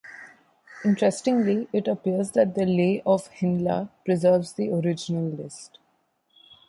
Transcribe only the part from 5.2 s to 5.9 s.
list.